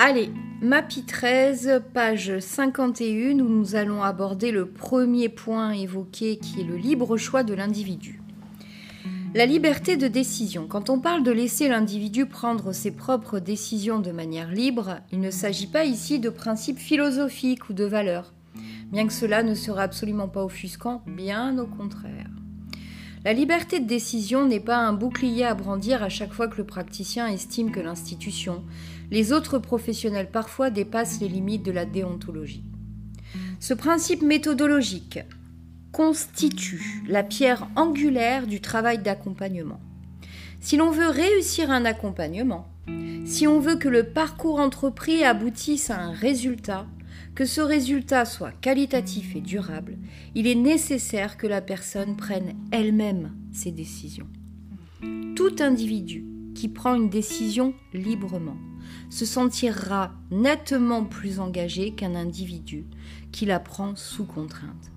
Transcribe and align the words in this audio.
Allez, 0.00 0.30
MAPI 0.62 1.02
13, 1.02 1.82
page 1.92 2.38
51, 2.38 3.40
où 3.40 3.48
nous 3.48 3.74
allons 3.74 4.00
aborder 4.00 4.52
le 4.52 4.66
premier 4.66 5.28
point 5.28 5.72
évoqué 5.72 6.36
qui 6.36 6.60
est 6.60 6.64
le 6.64 6.76
libre 6.76 7.16
choix 7.16 7.42
de 7.42 7.52
l'individu. 7.52 8.22
La 9.34 9.44
liberté 9.44 9.96
de 9.96 10.06
décision. 10.06 10.68
Quand 10.68 10.88
on 10.88 11.00
parle 11.00 11.24
de 11.24 11.32
laisser 11.32 11.66
l'individu 11.66 12.26
prendre 12.26 12.72
ses 12.72 12.92
propres 12.92 13.40
décisions 13.40 13.98
de 13.98 14.12
manière 14.12 14.52
libre, 14.52 15.00
il 15.10 15.18
ne 15.18 15.32
s'agit 15.32 15.66
pas 15.66 15.84
ici 15.84 16.20
de 16.20 16.30
principes 16.30 16.78
philosophiques 16.78 17.68
ou 17.68 17.72
de 17.72 17.84
valeurs, 17.84 18.32
bien 18.92 19.04
que 19.04 19.12
cela 19.12 19.42
ne 19.42 19.56
sera 19.56 19.82
absolument 19.82 20.28
pas 20.28 20.44
offusquant, 20.44 21.02
bien 21.08 21.58
au 21.58 21.66
contraire. 21.66 22.30
La 23.24 23.32
liberté 23.32 23.80
de 23.80 23.86
décision 23.86 24.46
n'est 24.46 24.60
pas 24.60 24.78
un 24.78 24.92
bouclier 24.92 25.44
à 25.44 25.54
brandir 25.54 26.04
à 26.04 26.08
chaque 26.08 26.32
fois 26.32 26.46
que 26.46 26.58
le 26.58 26.64
praticien 26.64 27.26
estime 27.26 27.72
que 27.72 27.80
l'institution, 27.80 28.62
les 29.10 29.32
autres 29.32 29.58
professionnels 29.58 30.30
parfois 30.30 30.70
dépassent 30.70 31.20
les 31.20 31.28
limites 31.28 31.64
de 31.64 31.72
la 31.72 31.84
déontologie. 31.84 32.64
Ce 33.60 33.74
principe 33.74 34.22
méthodologique 34.22 35.20
constitue 35.92 37.02
la 37.08 37.22
pierre 37.22 37.68
angulaire 37.76 38.46
du 38.46 38.60
travail 38.60 38.98
d'accompagnement. 38.98 39.80
Si 40.60 40.76
l'on 40.76 40.90
veut 40.90 41.08
réussir 41.08 41.70
un 41.70 41.84
accompagnement, 41.84 42.68
si 43.24 43.46
on 43.46 43.60
veut 43.60 43.76
que 43.76 43.88
le 43.88 44.04
parcours 44.04 44.60
entrepris 44.60 45.24
aboutisse 45.24 45.90
à 45.90 46.00
un 46.00 46.12
résultat, 46.12 46.86
que 47.34 47.44
ce 47.44 47.60
résultat 47.60 48.24
soit 48.24 48.52
qualitatif 48.60 49.36
et 49.36 49.40
durable, 49.40 49.96
il 50.34 50.46
est 50.46 50.54
nécessaire 50.54 51.36
que 51.36 51.46
la 51.46 51.60
personne 51.60 52.16
prenne 52.16 52.54
elle-même 52.72 53.32
ses 53.52 53.70
décisions. 53.70 54.26
Tout 55.36 55.56
individu 55.60 56.24
qui 56.58 56.68
prend 56.68 56.96
une 56.96 57.08
décision 57.08 57.72
librement 57.94 58.56
se 59.10 59.24
sentira 59.24 60.10
nettement 60.32 61.04
plus 61.04 61.38
engagé 61.38 61.92
qu'un 61.92 62.16
individu 62.16 62.84
qui 63.30 63.46
la 63.46 63.60
prend 63.60 63.94
sous 63.94 64.24
contrainte. 64.24 64.90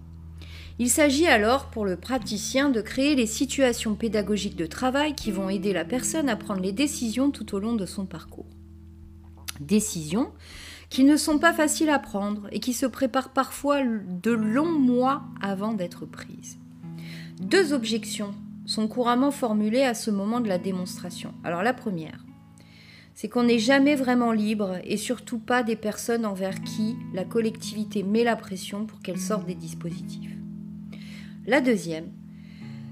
Il 0.80 0.89
s'agit 0.89 1.28
alors 1.28 1.70
pour 1.70 1.86
le 1.86 1.98
praticien 1.98 2.70
de 2.70 2.82
créer 2.82 3.14
les 3.14 3.28
situations 3.28 3.94
pédagogiques 3.94 4.56
de 4.56 4.66
travail 4.66 5.14
qui 5.14 5.30
vont 5.30 5.50
aider 5.50 5.72
la 5.72 5.86
personne 5.86 6.30
à 6.30 6.36
prendre 6.36 6.62
les 6.62 6.72
décisions 6.72 7.30
tout 7.30 7.54
au 7.54 7.59
long 7.59 7.76
de 7.76 7.86
son 7.86 8.08
parcours. 8.08 8.50
Décisions 9.59 10.32
qui 10.89 11.04
ne 11.04 11.16
sont 11.16 11.38
pas 11.38 11.54
faciles 11.54 11.92
à 11.92 12.00
prendre 12.00 12.48
et 12.52 12.59
qui 12.59 12.73
se 12.73 12.88
préparent 12.88 13.34
parfois 13.34 13.84
de 13.84 14.32
longs 14.32 14.80
mois 14.80 15.22
avant 15.42 15.73
d'être 15.73 16.08
prises. 16.08 16.58
Deux 17.39 17.72
objections 17.72 18.34
sont 18.66 18.88
couramment 18.88 19.31
formulées 19.31 19.84
à 19.84 19.94
ce 19.94 20.12
moment 20.12 20.40
de 20.40 20.48
la 20.48 20.58
démonstration. 20.58 21.34
Alors 21.44 21.64
la 21.64 21.73
première, 21.73 22.26
c'est 23.14 23.30
qu'on 23.30 23.44
n'est 23.44 23.59
jamais 23.59 23.95
vraiment 23.95 24.31
libre 24.31 24.78
et 24.84 24.98
surtout 24.98 25.40
pas 25.40 25.64
des 25.64 25.76
personnes 25.76 26.26
envers 26.26 26.62
qui 26.62 26.95
la 27.14 27.23
collectivité 27.23 28.04
met 28.04 28.23
la 28.23 28.36
pression 28.36 28.86
pour 28.86 29.00
qu'elles 29.02 29.20
sortent 29.20 29.48
des 29.48 29.56
dispositifs. 29.56 30.36
La 31.45 31.62
deuxième, 31.62 32.12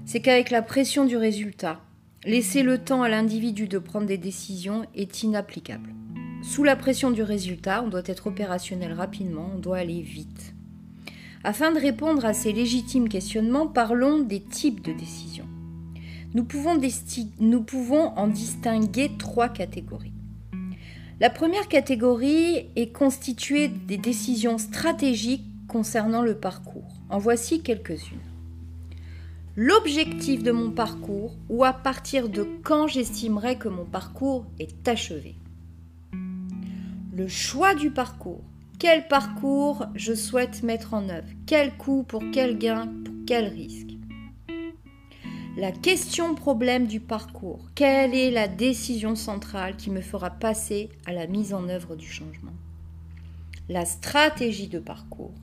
c'est 0.04 0.20
qu'avec 0.20 0.50
la 0.50 0.62
pression 0.62 1.04
du 1.04 1.16
résultat, 1.16 1.80
laisser 2.24 2.62
le 2.62 2.78
temps 2.78 3.02
à 3.02 3.08
l'individu 3.08 3.68
de 3.68 3.78
prendre 3.78 4.06
des 4.06 4.18
décisions 4.18 4.84
est 4.94 5.22
inapplicable. 5.22 5.94
Sous 6.42 6.64
la 6.64 6.74
pression 6.74 7.10
du 7.10 7.22
résultat, 7.22 7.82
on 7.82 7.88
doit 7.88 8.02
être 8.06 8.26
opérationnel 8.26 8.92
rapidement, 8.92 9.50
on 9.54 9.58
doit 9.58 9.78
aller 9.78 10.00
vite. 10.00 10.54
Afin 11.44 11.72
de 11.72 11.78
répondre 11.78 12.24
à 12.24 12.32
ces 12.34 12.52
légitimes 12.52 13.08
questionnements, 13.08 13.66
parlons 13.66 14.18
des 14.18 14.42
types 14.42 14.82
de 14.82 14.92
décisions. 14.92 15.48
Nous 16.32 16.44
pouvons, 16.44 18.12
en 18.16 18.28
distinguer 18.28 19.10
trois 19.18 19.48
catégories. 19.48 20.12
La 21.18 21.28
première 21.28 21.66
catégorie 21.66 22.68
est 22.76 22.92
constituée 22.92 23.68
des 23.68 23.98
décisions 23.98 24.56
stratégiques 24.58 25.44
concernant 25.66 26.22
le 26.22 26.36
parcours. 26.36 27.00
En 27.08 27.18
voici 27.18 27.62
quelques-unes. 27.62 28.18
L'objectif 29.56 30.44
de 30.44 30.52
mon 30.52 30.70
parcours 30.70 31.34
ou 31.48 31.64
à 31.64 31.72
partir 31.72 32.28
de 32.28 32.46
quand 32.62 32.86
j'estimerai 32.86 33.56
que 33.56 33.68
mon 33.68 33.84
parcours 33.84 34.46
est 34.60 34.86
achevé. 34.86 35.34
Le 37.12 37.26
choix 37.26 37.74
du 37.74 37.90
parcours. 37.90 38.44
Quel 38.78 39.08
parcours 39.08 39.84
je 39.96 40.14
souhaite 40.14 40.62
mettre 40.62 40.94
en 40.94 41.08
œuvre? 41.08 41.28
Quel 41.44 41.76
coût? 41.76 42.04
Pour 42.04 42.22
quel 42.32 42.56
gain? 42.56 42.86
Pour 43.04 43.14
quel 43.26 43.46
risque? 43.48 43.89
La 45.56 45.72
question 45.72 46.34
problème 46.34 46.86
du 46.86 47.00
parcours. 47.00 47.66
Quelle 47.74 48.14
est 48.14 48.30
la 48.30 48.46
décision 48.46 49.16
centrale 49.16 49.76
qui 49.76 49.90
me 49.90 50.00
fera 50.00 50.30
passer 50.30 50.90
à 51.06 51.12
la 51.12 51.26
mise 51.26 51.52
en 51.52 51.68
œuvre 51.68 51.96
du 51.96 52.06
changement? 52.06 52.52
La 53.68 53.84
stratégie 53.84 54.68
de 54.68 54.78
parcours. 54.78 55.34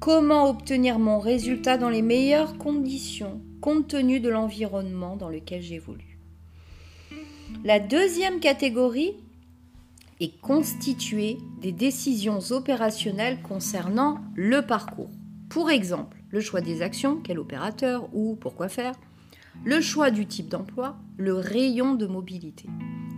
Comment 0.00 0.48
obtenir 0.48 0.98
mon 0.98 1.18
résultat 1.18 1.76
dans 1.76 1.90
les 1.90 2.02
meilleures 2.02 2.58
conditions 2.58 3.40
compte 3.60 3.88
tenu 3.88 4.20
de 4.20 4.30
l'environnement 4.30 5.16
dans 5.16 5.28
lequel 5.28 5.62
j'évolue? 5.62 6.18
La 7.64 7.78
deuxième 7.78 8.40
catégorie 8.40 9.12
est 10.20 10.40
constituée 10.40 11.36
des 11.60 11.72
décisions 11.72 12.38
opérationnelles 12.50 13.42
concernant 13.42 14.18
le 14.34 14.62
parcours. 14.62 15.10
Pour 15.50 15.70
exemple, 15.70 16.16
le 16.30 16.40
choix 16.40 16.62
des 16.62 16.80
actions, 16.80 17.20
quel 17.22 17.38
opérateur 17.38 18.08
ou 18.14 18.36
pourquoi 18.40 18.68
faire, 18.68 18.94
le 19.64 19.80
choix 19.80 20.10
du 20.10 20.26
type 20.26 20.48
d'emploi, 20.48 20.96
le 21.16 21.34
rayon 21.34 21.94
de 21.94 22.06
mobilité, 22.06 22.68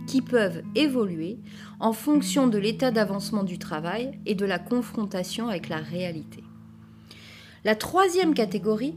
qui 0.07 0.21
peuvent 0.21 0.61
évoluer 0.75 1.39
en 1.79 1.93
fonction 1.93 2.47
de 2.47 2.57
l'état 2.57 2.91
d'avancement 2.91 3.43
du 3.43 3.57
travail 3.57 4.19
et 4.25 4.35
de 4.35 4.45
la 4.45 4.59
confrontation 4.59 5.47
avec 5.49 5.69
la 5.69 5.77
réalité. 5.77 6.43
La 7.63 7.75
troisième 7.75 8.35
catégorie, 8.35 8.95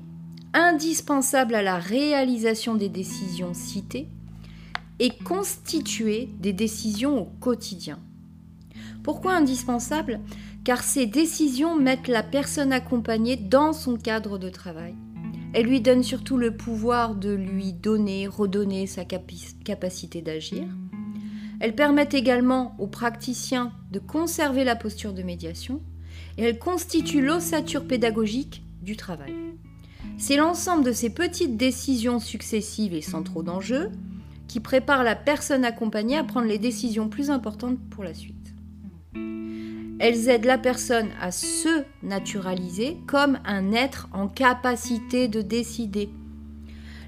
indispensable 0.53 1.55
à 1.55 1.63
la 1.63 1.79
réalisation 1.79 2.75
des 2.75 2.89
décisions 2.91 3.55
citées, 3.55 4.09
est 4.99 5.23
constituée 5.23 6.29
des 6.41 6.53
décisions 6.53 7.23
au 7.23 7.25
quotidien. 7.41 7.99
Pourquoi 9.03 9.37
indispensable? 9.37 10.21
Car 10.65 10.83
ces 10.83 11.07
décisions 11.07 11.77
mettent 11.77 12.09
la 12.09 12.23
personne 12.23 12.73
accompagnée 12.73 13.37
dans 13.37 13.73
son 13.73 13.97
cadre 13.97 14.37
de 14.37 14.51
travail 14.51 14.95
elle 15.55 15.67
lui 15.67 15.81
donne 15.81 16.03
surtout 16.03 16.37
le 16.37 16.57
pouvoir 16.57 17.15
de 17.15 17.33
lui 17.33 17.73
donner, 17.73 18.27
redonner 18.27 18.87
sa 18.87 19.05
capacité 19.05 20.23
d'agir. 20.23 20.65
Elle 21.61 21.75
permet 21.75 22.09
également 22.13 22.77
aux 22.79 22.87
praticiens 22.87 23.73
de 23.91 23.99
conserver 23.99 24.65
la 24.65 24.77
posture 24.77 25.13
de 25.13 25.23
médiation 25.23 25.81
et 26.37 26.45
elle 26.45 26.59
constitue 26.59 27.25
l'ossature 27.25 27.87
pédagogique 27.87 28.63
du 28.83 28.97
travail. 28.97 29.35
C'est 30.19 30.37
l'ensemble 30.37 30.85
de 30.85 30.93
ces 30.93 31.11
petites 31.11 31.57
décisions 31.57 32.21
successives 32.21 32.95
et 32.95 33.03
sans 33.03 33.23
trop 33.23 33.43
d'enjeux 33.43 33.91
qui 34.47 34.61
préparent 34.61 35.05
la 35.05 35.17
personne 35.17 35.65
accompagnée 35.65 36.17
à 36.17 36.25
prendre 36.25 36.47
les 36.47 36.59
décisions 36.59 37.09
plus 37.09 37.31
importantes 37.31 37.79
pour 37.91 38.05
la 38.05 38.15
suite. 38.15 38.38
Elles 40.01 40.29
aident 40.29 40.45
la 40.45 40.59
personne 40.59 41.09
à 41.21 41.33
se 41.33 41.85
naturaliser 42.03 42.97
comme 43.07 43.39
un 43.45 43.73
être 43.73 44.09
en 44.13 44.29
capacité 44.29 45.27
de 45.27 45.43
décider. 45.43 46.09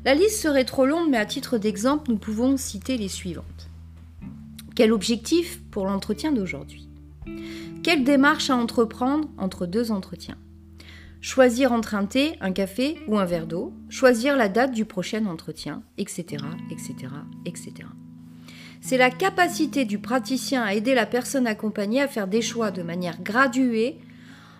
La 0.05 0.15
liste 0.15 0.41
serait 0.41 0.65
trop 0.65 0.87
longue, 0.87 1.11
mais 1.11 1.19
à 1.19 1.27
titre 1.27 1.59
d'exemple, 1.59 2.11
nous 2.11 2.19
pouvons 2.19 2.57
citer 2.57 2.97
les 2.97 3.09
suivantes. 3.09 3.71
Quel 4.75 4.93
objectif 4.93 5.61
pour 5.71 5.87
l'entretien 5.87 6.33
d'aujourd'hui? 6.33 6.89
Quelle 7.83 8.03
démarche 8.03 8.51
à 8.51 8.57
entreprendre 8.57 9.29
entre 9.39 9.67
deux 9.67 9.93
entretiens? 9.93 10.39
Choisir 11.21 11.73
entre 11.73 11.95
un 11.95 12.07
thé, 12.07 12.37
un 12.41 12.51
café 12.51 12.99
ou 13.07 13.19
un 13.19 13.27
verre 13.27 13.47
d'eau, 13.47 13.73
choisir 13.91 14.37
la 14.37 14.49
date 14.49 14.73
du 14.73 14.87
prochain 14.87 15.27
entretien, 15.27 15.83
etc., 15.99 16.45
etc., 16.71 16.95
etc. 17.45 17.73
C'est 18.81 18.97
la 18.97 19.11
capacité 19.11 19.85
du 19.85 19.99
praticien 19.99 20.63
à 20.63 20.75
aider 20.75 20.95
la 20.95 21.07
personne 21.07 21.47
accompagnée 21.47 22.01
à 22.01 22.09
faire 22.09 22.27
des 22.27 22.43
choix 22.43 22.71
de 22.71 22.83
manière 22.83 23.21
graduée, 23.23 23.99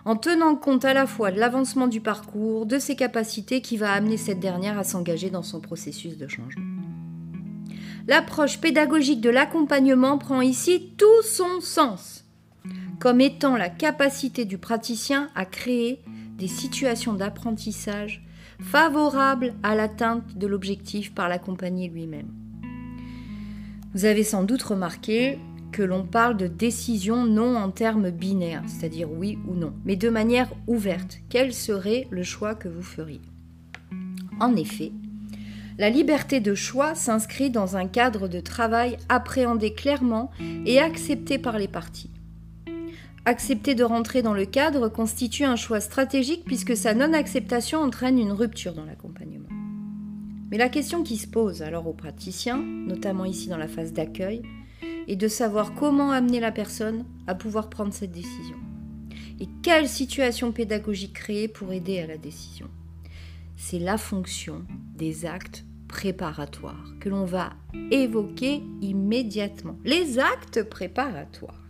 en 0.05 0.15
tenant 0.15 0.55
compte 0.55 0.85
à 0.85 0.93
la 0.93 1.05
fois 1.07 1.31
de 1.31 1.39
l'avancement 1.39 1.87
du 1.87 2.01
parcours, 2.01 2.65
de 2.65 2.79
ses 2.79 2.95
capacités 2.95 3.61
qui 3.61 3.77
va 3.77 3.91
amener 3.91 4.17
cette 4.17 4.39
dernière 4.39 4.77
à 4.77 4.83
s'engager 4.83 5.29
dans 5.29 5.43
son 5.43 5.59
processus 5.59 6.17
de 6.17 6.27
changement. 6.27 6.63
L'approche 8.07 8.59
pédagogique 8.59 9.21
de 9.21 9.29
l'accompagnement 9.29 10.17
prend 10.17 10.41
ici 10.41 10.93
tout 10.97 11.21
son 11.23 11.61
sens, 11.61 12.25
comme 12.99 13.21
étant 13.21 13.57
la 13.57 13.69
capacité 13.69 14.45
du 14.45 14.57
praticien 14.57 15.29
à 15.35 15.45
créer 15.45 15.99
des 16.37 16.47
situations 16.47 17.13
d'apprentissage 17.13 18.23
favorables 18.59 19.53
à 19.63 19.75
l'atteinte 19.75 20.37
de 20.37 20.47
l'objectif 20.47 21.13
par 21.13 21.29
l'accompagné 21.29 21.89
lui-même. 21.89 22.40
Vous 23.93 24.05
avez 24.05 24.23
sans 24.23 24.43
doute 24.43 24.63
remarqué 24.63 25.37
que 25.73 25.81
l'on 25.83 26.03
parle 26.03 26.37
de 26.37 26.47
décision 26.47 27.25
non 27.25 27.57
en 27.57 27.71
termes 27.71 28.09
binaires, 28.09 28.63
c'est-à-dire 28.67 29.11
oui 29.11 29.37
ou 29.49 29.53
non, 29.53 29.73
mais 29.83 29.97
de 29.97 30.09
manière 30.09 30.49
ouverte. 30.67 31.19
Quel 31.29 31.53
serait 31.53 32.07
le 32.09 32.23
choix 32.23 32.55
que 32.55 32.69
vous 32.69 32.83
feriez? 32.83 33.19
En 34.39 34.55
effet, 34.55 34.93
la 35.77 35.89
liberté 35.89 36.39
de 36.39 36.55
choix 36.55 36.95
s'inscrit 36.95 37.49
dans 37.49 37.75
un 37.75 37.85
cadre 37.85 38.29
de 38.29 38.39
travail 38.39 38.97
appréhendé 39.09 39.73
clairement 39.73 40.31
et 40.65 40.79
accepté 40.79 41.37
par 41.37 41.57
les 41.57 41.67
parties. 41.67 42.11
accepter 43.25 43.75
de 43.75 43.83
rentrer 43.83 44.21
dans 44.21 44.33
le 44.33 44.45
cadre 44.45 44.87
constitue 44.87 45.43
un 45.43 45.55
choix 45.55 45.79
stratégique 45.79 46.43
puisque 46.45 46.75
sa 46.75 46.93
non-acceptation 46.93 47.79
entraîne 47.79 48.17
une 48.17 48.31
rupture 48.31 48.73
dans 48.73 48.85
l'accompagnement. 48.85 49.30
Mais 50.51 50.57
la 50.57 50.67
question 50.67 51.01
qui 51.01 51.15
se 51.15 51.27
pose 51.27 51.61
alors 51.61 51.87
aux 51.87 51.93
praticiens, 51.93 52.61
notamment 52.61 53.23
ici 53.23 53.47
dans 53.47 53.57
la 53.57 53.69
phase 53.69 53.93
d'accueil, 53.93 54.41
est 55.07 55.15
de 55.15 55.29
savoir 55.29 55.73
comment 55.73 56.11
amener 56.11 56.41
la 56.41 56.51
personne 56.51 57.05
à 57.25 57.35
pouvoir 57.35 57.69
prendre 57.69 57.93
cette 57.93 58.11
décision. 58.11 58.57
Et 59.39 59.47
quelle 59.63 59.87
situation 59.87 60.51
pédagogique 60.51 61.13
créer 61.13 61.47
pour 61.47 61.71
aider 61.71 61.99
à 61.99 62.07
la 62.07 62.17
décision. 62.17 62.67
C'est 63.55 63.79
la 63.79 63.97
fonction 63.97 64.65
des 64.97 65.25
actes 65.25 65.63
préparatoires 65.87 66.93
que 66.99 67.07
l'on 67.07 67.25
va 67.25 67.53
évoquer 67.89 68.61
immédiatement. 68.81 69.77
Les 69.85 70.19
actes 70.19 70.63
préparatoires. 70.63 71.61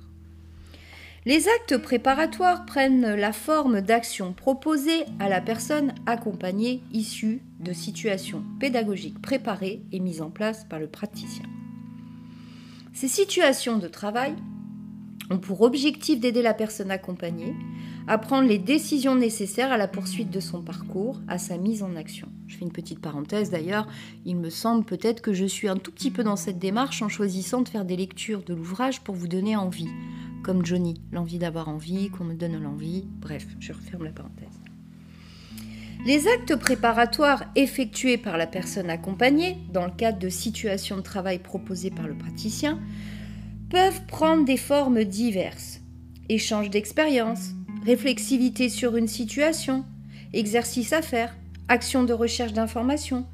Les 1.25 1.48
actes 1.48 1.78
préparatoires 1.78 2.66
prennent 2.66 3.13
la 3.13 3.31
forme 3.31 3.81
d'actions 3.81 4.33
proposées 4.33 5.06
à 5.19 5.30
la 5.30 5.39
personne 5.39 5.94
accompagnée 6.07 6.81
issue 6.92 7.42
de 7.61 7.73
situations 7.73 8.43
pédagogiques 8.59 9.21
préparées 9.21 9.81
et 9.91 9.99
mises 9.99 10.21
en 10.21 10.29
place 10.29 10.65
par 10.65 10.79
le 10.79 10.87
praticien. 10.87 11.45
Ces 12.93 13.07
situations 13.07 13.77
de 13.77 13.87
travail 13.87 14.35
ont 15.29 15.37
pour 15.37 15.61
objectif 15.61 16.19
d'aider 16.19 16.41
la 16.41 16.53
personne 16.53 16.91
accompagnée 16.91 17.55
à 18.07 18.17
prendre 18.17 18.47
les 18.47 18.57
décisions 18.57 19.15
nécessaires 19.15 19.71
à 19.71 19.77
la 19.77 19.87
poursuite 19.87 20.31
de 20.31 20.39
son 20.39 20.61
parcours, 20.61 21.21
à 21.27 21.37
sa 21.37 21.57
mise 21.57 21.83
en 21.83 21.95
action. 21.95 22.27
Je 22.47 22.57
fais 22.57 22.65
une 22.65 22.71
petite 22.71 22.99
parenthèse 22.99 23.49
d'ailleurs, 23.49 23.87
il 24.25 24.35
me 24.35 24.49
semble 24.49 24.83
peut-être 24.83 25.21
que 25.21 25.33
je 25.33 25.45
suis 25.45 25.69
un 25.69 25.77
tout 25.77 25.91
petit 25.91 26.11
peu 26.11 26.23
dans 26.23 26.35
cette 26.35 26.59
démarche 26.59 27.01
en 27.01 27.09
choisissant 27.09 27.61
de 27.61 27.69
faire 27.69 27.85
des 27.85 27.95
lectures 27.95 28.43
de 28.43 28.53
l'ouvrage 28.53 29.01
pour 29.01 29.15
vous 29.15 29.27
donner 29.27 29.55
envie 29.55 29.89
comme 30.41 30.65
Johnny, 30.65 30.99
l'envie 31.11 31.37
d'avoir 31.37 31.69
envie, 31.69 32.09
qu'on 32.09 32.23
me 32.23 32.33
donne 32.33 32.61
l'envie, 32.61 33.05
bref, 33.19 33.45
je 33.59 33.73
referme 33.73 34.05
la 34.05 34.11
parenthèse. 34.11 34.70
Les 36.03 36.27
actes 36.27 36.56
préparatoires 36.56 37.44
effectués 37.56 38.18
par 38.18 38.36
la 38.36 38.48
personne 38.48 38.89
accompagnée, 38.89 39.57
dans 39.71 39.86
le 39.86 39.92
cadre 39.92 40.18
de 40.18 40.30
situations 40.30 40.98
de 40.98 41.01
travail 41.01 41.38
proposées 41.38 41.92
par 41.92 42.07
le 42.07 42.15
praticien, 42.15 42.80
peuvent 43.69 44.01
prendre 44.07 44.44
des 44.44 44.57
formes 44.57 45.03
diverses. 45.03 45.80
Échange 46.27 46.71
d'expérience, 46.71 47.51
réflexivité 47.86 48.68
sur 48.68 48.98
une 48.98 49.07
situation, 49.07 49.86
exercice 50.33 50.92
à 50.92 51.03
faire, 51.03 51.38
action 51.68 52.04
de 52.04 52.13
recherche 52.13 52.54
d'informations, 52.54 53.27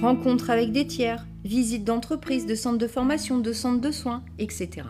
rencontre 0.00 0.48
avec 0.48 0.72
des 0.72 0.86
tiers, 0.86 1.26
visite 1.44 1.84
d'entreprise, 1.84 2.46
de 2.46 2.54
centres 2.54 2.78
de 2.78 2.86
formation, 2.86 3.38
de 3.38 3.52
centres 3.52 3.82
de 3.82 3.90
soins, 3.90 4.24
etc. 4.38 4.88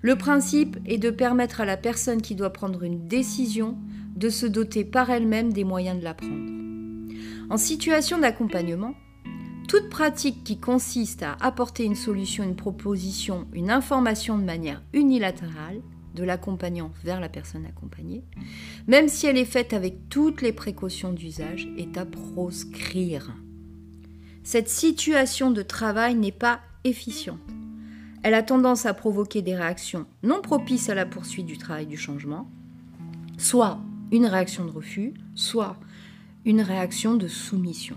Le 0.00 0.16
principe 0.16 0.78
est 0.86 0.98
de 0.98 1.10
permettre 1.10 1.60
à 1.60 1.66
la 1.66 1.76
personne 1.76 2.22
qui 2.22 2.34
doit 2.34 2.54
prendre 2.54 2.84
une 2.84 3.06
décision 3.06 3.76
de 4.14 4.28
se 4.28 4.46
doter 4.46 4.84
par 4.84 5.10
elle-même 5.10 5.52
des 5.52 5.64
moyens 5.64 5.98
de 5.98 6.04
la 6.04 6.14
prendre. 6.14 6.50
En 7.50 7.56
situation 7.56 8.18
d'accompagnement, 8.18 8.94
toute 9.68 9.88
pratique 9.88 10.44
qui 10.44 10.58
consiste 10.58 11.22
à 11.22 11.36
apporter 11.40 11.84
une 11.84 11.94
solution, 11.94 12.44
une 12.44 12.56
proposition, 12.56 13.46
une 13.52 13.70
information 13.70 14.38
de 14.38 14.44
manière 14.44 14.82
unilatérale, 14.92 15.80
de 16.14 16.24
l'accompagnant 16.24 16.92
vers 17.04 17.20
la 17.20 17.30
personne 17.30 17.64
accompagnée, 17.64 18.22
même 18.86 19.08
si 19.08 19.26
elle 19.26 19.38
est 19.38 19.46
faite 19.46 19.72
avec 19.72 20.10
toutes 20.10 20.42
les 20.42 20.52
précautions 20.52 21.12
d'usage, 21.12 21.68
est 21.78 21.96
à 21.96 22.04
proscrire. 22.04 23.34
Cette 24.44 24.68
situation 24.68 25.50
de 25.50 25.62
travail 25.62 26.14
n'est 26.14 26.32
pas 26.32 26.60
efficiente 26.84 27.40
elle 28.22 28.34
a 28.34 28.42
tendance 28.42 28.86
à 28.86 28.94
provoquer 28.94 29.42
des 29.42 29.56
réactions 29.56 30.06
non 30.22 30.40
propices 30.40 30.88
à 30.88 30.94
la 30.94 31.06
poursuite 31.06 31.46
du 31.46 31.58
travail 31.58 31.86
du 31.86 31.96
changement, 31.96 32.48
soit 33.36 33.80
une 34.12 34.26
réaction 34.26 34.64
de 34.64 34.70
refus, 34.70 35.14
soit 35.34 35.76
une 36.44 36.60
réaction 36.60 37.14
de 37.14 37.26
soumission. 37.26 37.96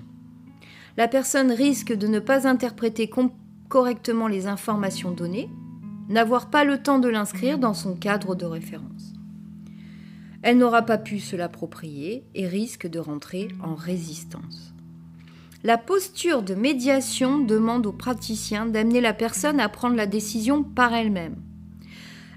La 0.98 1.08
personne 1.08 1.52
risque 1.52 1.94
de 1.94 2.08
ne 2.08 2.20
pas 2.20 2.48
interpréter 2.48 3.10
correctement 3.68 4.28
les 4.28 4.48
informations 4.48 5.12
données, 5.12 5.50
n'avoir 6.10 6.50
pas 6.50 6.64
le 6.64 6.82
temps 6.82 7.00
de 7.00 7.10
l'inscrire 7.10 7.60
dans 7.60 7.74
son 7.74 7.96
cadre 7.96 8.34
de 8.34 8.46
référence. 8.46 9.14
Elle 10.42 10.58
n'aura 10.58 10.84
pas 10.84 10.98
pu 10.98 11.20
se 11.20 11.36
l'approprier 11.36 12.24
et 12.34 12.48
risque 12.48 12.88
de 12.88 13.00
rentrer 13.00 13.50
en 13.62 13.76
résistance. 13.76 14.74
La 15.64 15.80
posture 15.80 16.44
de 16.44 16.54
médiation 16.54 17.40
demande 17.40 17.88
au 17.88 17.92
praticien 17.92 18.68
d'amener 18.68 19.02
la 19.02 19.14
personne 19.14 19.60
à 19.60 19.68
prendre 19.68 19.96
la 19.96 20.06
décision 20.06 20.64
par 20.64 20.94
elle-même. 20.94 21.38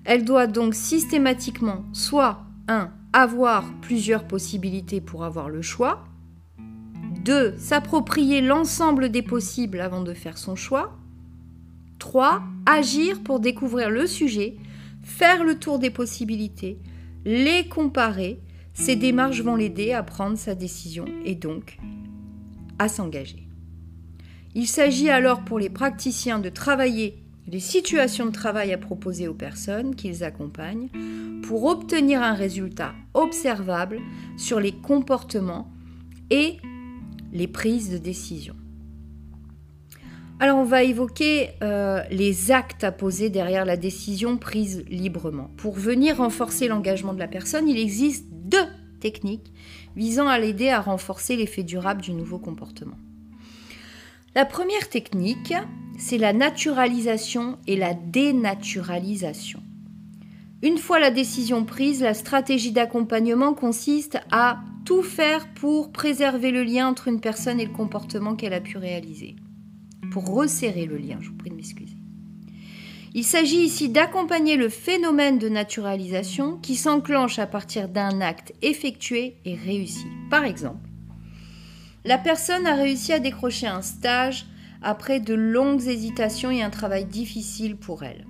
Elle 0.04 0.24
doit 0.24 0.46
donc 0.46 0.74
systématiquement 0.74 1.84
soit 1.92 2.46
1. 2.68 2.90
Avoir 3.12 3.72
plusieurs 3.80 4.24
possibilités 4.24 5.00
pour 5.00 5.24
avoir 5.24 5.48
le 5.48 5.62
choix, 5.62 6.04
2. 7.24 7.56
s'approprier 7.58 8.40
l'ensemble 8.40 9.10
des 9.10 9.22
possibles 9.22 9.80
avant 9.80 10.02
de 10.02 10.14
faire 10.14 10.38
son 10.38 10.56
choix, 10.56 10.96
3. 11.98 12.42
agir 12.66 13.22
pour 13.22 13.40
découvrir 13.40 13.90
le 13.90 14.06
sujet, 14.06 14.56
faire 15.02 15.44
le 15.44 15.58
tour 15.58 15.78
des 15.78 15.90
possibilités, 15.90 16.78
les 17.24 17.68
comparer. 17.68 18.40
Ces 18.74 18.94
démarches 18.94 19.42
vont 19.42 19.56
l'aider 19.56 19.92
à 19.92 20.02
prendre 20.02 20.38
sa 20.38 20.54
décision 20.54 21.06
et 21.24 21.34
donc 21.34 21.78
à 22.78 22.88
s'engager. 22.88 23.48
Il 24.54 24.68
s'agit 24.68 25.10
alors 25.10 25.44
pour 25.44 25.58
les 25.58 25.70
praticiens 25.70 26.38
de 26.38 26.48
travailler 26.48 27.22
les 27.48 27.60
situations 27.60 28.26
de 28.26 28.30
travail 28.30 28.72
à 28.72 28.78
proposer 28.78 29.26
aux 29.26 29.34
personnes 29.34 29.94
qu'ils 29.94 30.22
accompagnent 30.22 30.88
pour 31.42 31.64
obtenir 31.64 32.22
un 32.22 32.34
résultat 32.34 32.94
observable 33.14 34.00
sur 34.36 34.60
les 34.60 34.72
comportements 34.72 35.70
et 36.30 36.58
les 37.32 37.48
prises 37.48 37.90
de 37.90 37.98
décision. 37.98 38.54
Alors 40.40 40.58
on 40.58 40.64
va 40.64 40.84
évoquer 40.84 41.50
euh, 41.62 42.02
les 42.10 42.52
actes 42.52 42.84
à 42.84 42.92
poser 42.92 43.28
derrière 43.28 43.64
la 43.64 43.76
décision 43.76 44.36
prise 44.36 44.84
librement. 44.88 45.50
Pour 45.56 45.74
venir 45.74 46.18
renforcer 46.18 46.68
l'engagement 46.68 47.12
de 47.12 47.18
la 47.18 47.26
personne, 47.28 47.68
il 47.68 47.78
existe 47.78 48.26
deux 48.30 48.66
techniques 49.00 49.52
visant 49.96 50.28
à 50.28 50.38
l'aider 50.38 50.68
à 50.68 50.80
renforcer 50.80 51.34
l'effet 51.34 51.64
durable 51.64 52.02
du 52.02 52.12
nouveau 52.12 52.38
comportement. 52.38 52.96
La 54.38 54.44
première 54.44 54.88
technique, 54.88 55.52
c'est 55.98 56.16
la 56.16 56.32
naturalisation 56.32 57.58
et 57.66 57.74
la 57.74 57.92
dénaturalisation. 57.92 59.60
Une 60.62 60.78
fois 60.78 61.00
la 61.00 61.10
décision 61.10 61.64
prise, 61.64 62.02
la 62.02 62.14
stratégie 62.14 62.70
d'accompagnement 62.70 63.52
consiste 63.52 64.20
à 64.30 64.60
tout 64.84 65.02
faire 65.02 65.52
pour 65.54 65.90
préserver 65.90 66.52
le 66.52 66.62
lien 66.62 66.86
entre 66.86 67.08
une 67.08 67.20
personne 67.20 67.58
et 67.58 67.66
le 67.66 67.72
comportement 67.72 68.36
qu'elle 68.36 68.52
a 68.52 68.60
pu 68.60 68.78
réaliser. 68.78 69.34
Pour 70.12 70.32
resserrer 70.32 70.86
le 70.86 70.98
lien, 70.98 71.18
je 71.20 71.30
vous 71.30 71.36
prie 71.36 71.50
de 71.50 71.56
m'excuser. 71.56 71.96
Il 73.14 73.24
s'agit 73.24 73.64
ici 73.64 73.88
d'accompagner 73.88 74.54
le 74.54 74.68
phénomène 74.68 75.40
de 75.40 75.48
naturalisation 75.48 76.58
qui 76.58 76.76
s'enclenche 76.76 77.40
à 77.40 77.48
partir 77.48 77.88
d'un 77.88 78.20
acte 78.20 78.52
effectué 78.62 79.34
et 79.44 79.56
réussi. 79.56 80.06
Par 80.30 80.44
exemple, 80.44 80.87
la 82.04 82.18
personne 82.18 82.66
a 82.66 82.74
réussi 82.74 83.12
à 83.12 83.18
décrocher 83.18 83.66
un 83.66 83.82
stage 83.82 84.46
après 84.82 85.20
de 85.20 85.34
longues 85.34 85.86
hésitations 85.86 86.50
et 86.50 86.62
un 86.62 86.70
travail 86.70 87.04
difficile 87.04 87.76
pour 87.76 88.04
elle. 88.04 88.26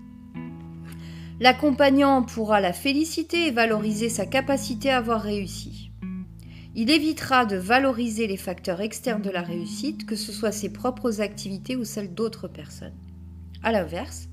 L'accompagnant 1.40 2.22
pourra 2.22 2.60
la 2.60 2.72
féliciter 2.72 3.46
et 3.46 3.50
valoriser 3.52 4.08
sa 4.08 4.26
capacité 4.26 4.90
à 4.90 4.96
avoir 4.96 5.22
réussi. 5.22 5.92
Il 6.75 6.90
évitera 6.90 7.44
de 7.44 7.56
valoriser 7.56 8.26
les 8.26 8.37
facteurs 8.37 8.80
externes 8.80 9.22
de 9.22 9.30
la 9.30 9.42
réussite, 9.42 10.06
que 10.06 10.16
ce 10.16 10.32
soit 10.32 10.52
ses 10.52 10.72
propres 10.72 11.20
activités 11.20 11.76
ou 11.76 11.84
celles 11.84 12.14
d'autres 12.14 12.48
personnes. 12.48 12.96
A 13.62 13.72
l'inverse, 13.72 14.28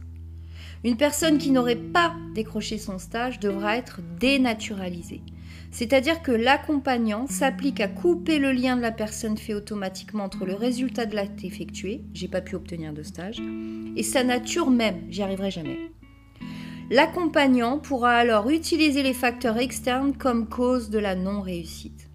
une 0.84 0.98
personne 0.98 1.38
qui 1.38 1.52
n'aurait 1.52 1.76
pas 1.76 2.16
décroché 2.34 2.78
son 2.78 3.00
stage 3.00 3.40
devra 3.40 3.78
être 3.78 4.02
dénaturalisée. 4.20 5.22
C'est-à-dire 5.72 6.22
que 6.22 6.32
l'accompagnant 6.32 7.28
s'applique 7.28 7.82
à 7.82 7.88
couper 7.88 8.40
le 8.40 8.52
lien 8.52 8.78
de 8.78 8.82
la 8.82 8.92
personne 8.92 9.38
fait 9.38 9.54
automatiquement 9.54 10.24
entre 10.24 10.46
le 10.46 10.54
résultat 10.54 11.06
de 11.06 11.16
l'acte 11.16 11.44
effectué, 11.44 12.02
j'ai 12.14 12.28
pas 12.28 12.42
pu 12.42 12.56
obtenir 12.56 12.94
de 12.94 13.04
stage, 13.04 13.42
et 13.96 14.04
sa 14.04 14.24
nature 14.24 14.70
même, 14.70 15.02
j'y 15.10 15.22
arriverai 15.22 15.52
jamais. 15.52 15.78
L'accompagnant 16.92 17.80
pourra 17.80 18.16
alors 18.16 18.50
utiliser 18.50 19.02
les 19.02 19.14
facteurs 19.14 19.58
externes 19.58 20.14
comme 20.14 20.48
cause 20.48 20.90
de 20.90 21.00
la 21.00 21.16
non-réussite. 21.16 22.10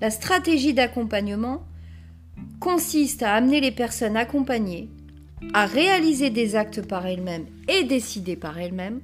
La 0.00 0.10
stratégie 0.10 0.74
d'accompagnement 0.74 1.62
consiste 2.58 3.22
à 3.22 3.34
amener 3.34 3.60
les 3.60 3.70
personnes 3.70 4.16
accompagnées 4.16 4.88
à 5.54 5.66
réaliser 5.66 6.30
des 6.30 6.56
actes 6.56 6.86
par 6.86 7.06
elles-mêmes 7.06 7.46
et 7.68 7.84
décider 7.84 8.36
par 8.36 8.58
elles-mêmes, 8.58 9.00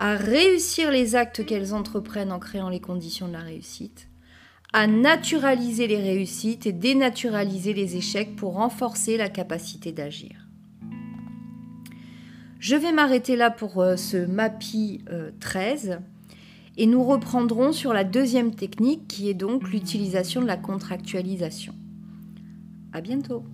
à 0.00 0.16
réussir 0.16 0.90
les 0.90 1.14
actes 1.14 1.44
qu'elles 1.44 1.74
entreprennent 1.74 2.32
en 2.32 2.38
créant 2.38 2.70
les 2.70 2.80
conditions 2.80 3.28
de 3.28 3.34
la 3.34 3.40
réussite, 3.40 4.08
à 4.72 4.86
naturaliser 4.86 5.86
les 5.86 6.00
réussites 6.00 6.64
et 6.64 6.72
dénaturaliser 6.72 7.74
les 7.74 7.96
échecs 7.96 8.34
pour 8.34 8.54
renforcer 8.54 9.18
la 9.18 9.28
capacité 9.28 9.92
d'agir. 9.92 10.48
Je 12.60 12.76
vais 12.76 12.92
m'arrêter 12.92 13.36
là 13.36 13.50
pour 13.50 13.82
euh, 13.82 13.96
ce 13.96 14.16
MAPI 14.16 15.04
13 15.38 16.00
et 16.78 16.86
nous 16.86 17.04
reprendrons 17.04 17.72
sur 17.72 17.92
la 17.92 18.04
deuxième 18.04 18.54
technique 18.54 19.06
qui 19.06 19.28
est 19.28 19.34
donc 19.34 19.68
l'utilisation 19.70 20.40
de 20.40 20.46
la 20.46 20.56
contractualisation. 20.56 21.74
À 22.94 23.02
bientôt. 23.02 23.44